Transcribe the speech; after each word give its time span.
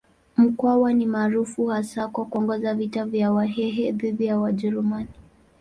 Mkwawa 0.37 0.93
ni 0.93 1.05
maarufu 1.05 1.65
hasa 1.67 2.07
kwa 2.07 2.25
kuongoza 2.25 2.73
vita 2.73 3.05
vya 3.05 3.31
Wahehe 3.31 3.91
dhidi 3.91 4.25
ya 4.25 4.39
Wajerumani. 4.39 5.09